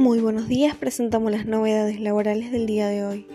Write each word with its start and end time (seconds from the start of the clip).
Muy 0.00 0.18
buenos 0.18 0.48
días, 0.48 0.74
presentamos 0.76 1.30
las 1.30 1.44
novedades 1.44 2.00
laborales 2.00 2.50
del 2.50 2.64
día 2.64 2.88
de 2.88 3.04
hoy. 3.04 3.26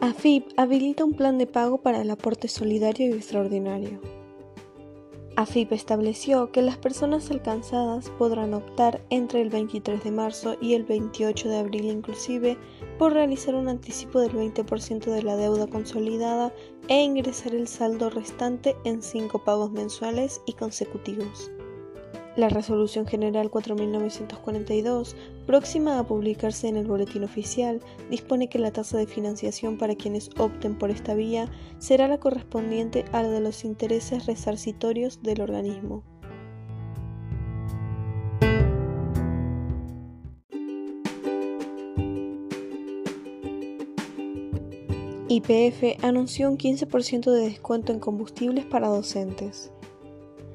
AFIP 0.00 0.48
habilita 0.56 1.04
un 1.04 1.14
plan 1.14 1.38
de 1.38 1.46
pago 1.46 1.80
para 1.80 2.02
el 2.02 2.10
aporte 2.10 2.48
solidario 2.48 3.06
y 3.06 3.12
extraordinario. 3.12 4.00
AFIP 5.40 5.72
estableció 5.72 6.52
que 6.52 6.60
las 6.60 6.76
personas 6.76 7.30
alcanzadas 7.30 8.10
podrán 8.10 8.52
optar 8.52 9.00
entre 9.08 9.40
el 9.40 9.48
23 9.48 10.04
de 10.04 10.10
marzo 10.10 10.58
y 10.60 10.74
el 10.74 10.84
28 10.84 11.48
de 11.48 11.56
abril 11.56 11.86
inclusive 11.86 12.58
por 12.98 13.14
realizar 13.14 13.54
un 13.54 13.68
anticipo 13.68 14.20
del 14.20 14.32
20% 14.32 15.06
de 15.06 15.22
la 15.22 15.36
deuda 15.36 15.66
consolidada 15.66 16.52
e 16.88 17.02
ingresar 17.02 17.54
el 17.54 17.68
saldo 17.68 18.10
restante 18.10 18.76
en 18.84 19.00
cinco 19.00 19.42
pagos 19.42 19.72
mensuales 19.72 20.42
y 20.44 20.52
consecutivos. 20.52 21.50
La 22.40 22.48
Resolución 22.48 23.06
General 23.06 23.50
4942, 23.50 25.14
próxima 25.46 25.98
a 25.98 26.06
publicarse 26.06 26.68
en 26.68 26.78
el 26.78 26.86
Boletín 26.86 27.22
Oficial, 27.22 27.82
dispone 28.08 28.48
que 28.48 28.58
la 28.58 28.70
tasa 28.70 28.96
de 28.96 29.06
financiación 29.06 29.76
para 29.76 29.94
quienes 29.94 30.30
opten 30.38 30.78
por 30.78 30.90
esta 30.90 31.12
vía 31.12 31.50
será 31.76 32.08
la 32.08 32.16
correspondiente 32.16 33.04
a 33.12 33.22
la 33.22 33.28
de 33.28 33.40
los 33.40 33.62
intereses 33.66 34.24
resarcitorios 34.24 35.22
del 35.22 35.42
organismo. 35.42 36.02
YPF 45.28 46.02
anunció 46.02 46.50
un 46.50 46.56
15% 46.56 47.32
de 47.32 47.50
descuento 47.50 47.92
en 47.92 48.00
combustibles 48.00 48.64
para 48.64 48.88
docentes. 48.88 49.70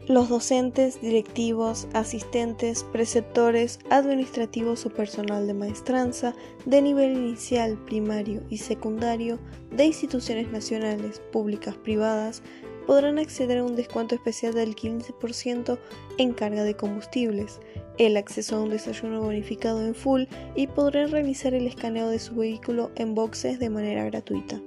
Los 0.07 0.29
docentes, 0.29 1.01
directivos, 1.01 1.87
asistentes, 1.93 2.83
preceptores, 2.83 3.79
administrativos 3.89 4.85
o 4.85 4.91
personal 4.91 5.47
de 5.47 5.55
maestranza 5.55 6.35
de 6.65 6.83
nivel 6.83 7.13
inicial, 7.13 7.75
primario 7.85 8.43
y 8.47 8.57
secundario 8.57 9.39
de 9.71 9.85
instituciones 9.85 10.51
nacionales, 10.51 11.23
públicas, 11.31 11.73
privadas, 11.75 12.43
podrán 12.85 13.17
acceder 13.17 13.57
a 13.57 13.63
un 13.63 13.75
descuento 13.75 14.13
especial 14.13 14.53
del 14.53 14.75
15% 14.75 15.79
en 16.19 16.33
carga 16.33 16.63
de 16.63 16.75
combustibles, 16.75 17.59
el 17.97 18.15
acceso 18.15 18.57
a 18.57 18.61
un 18.61 18.69
desayuno 18.69 19.21
bonificado 19.21 19.83
en 19.83 19.95
full 19.95 20.25
y 20.55 20.67
podrán 20.67 21.09
realizar 21.09 21.55
el 21.55 21.65
escaneo 21.65 22.09
de 22.09 22.19
su 22.19 22.35
vehículo 22.35 22.91
en 22.95 23.15
boxes 23.15 23.57
de 23.57 23.71
manera 23.71 24.05
gratuita. 24.05 24.61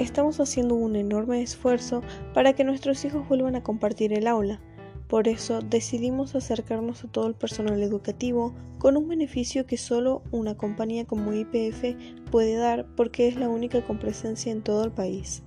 Estamos 0.00 0.40
haciendo 0.40 0.74
un 0.74 0.96
enorme 0.96 1.40
esfuerzo 1.40 2.02
para 2.32 2.52
que 2.52 2.64
nuestros 2.64 3.04
hijos 3.04 3.28
vuelvan 3.28 3.54
a 3.54 3.62
compartir 3.62 4.12
el 4.12 4.26
aula. 4.26 4.60
Por 5.06 5.28
eso 5.28 5.60
decidimos 5.60 6.34
acercarnos 6.34 7.04
a 7.04 7.08
todo 7.08 7.28
el 7.28 7.34
personal 7.34 7.80
educativo 7.80 8.54
con 8.78 8.96
un 8.96 9.06
beneficio 9.06 9.66
que 9.66 9.76
solo 9.76 10.22
una 10.32 10.56
compañía 10.56 11.04
como 11.04 11.32
IPF 11.32 11.94
puede 12.32 12.56
dar 12.56 12.86
porque 12.96 13.28
es 13.28 13.36
la 13.36 13.48
única 13.48 13.86
con 13.86 14.00
presencia 14.00 14.50
en 14.50 14.62
todo 14.62 14.82
el 14.82 14.90
país. 14.90 15.44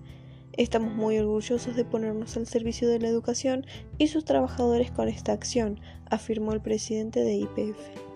Estamos 0.54 0.94
muy 0.94 1.18
orgullosos 1.18 1.76
de 1.76 1.84
ponernos 1.84 2.38
al 2.38 2.48
servicio 2.48 2.88
de 2.88 3.00
la 3.00 3.10
educación 3.10 3.66
y 3.98 4.08
sus 4.08 4.24
trabajadores 4.24 4.92
con 4.92 5.10
esta 5.10 5.34
acción, 5.34 5.82
afirmó 6.10 6.54
el 6.54 6.62
presidente 6.62 7.20
de 7.20 7.36
IPF. 7.36 8.07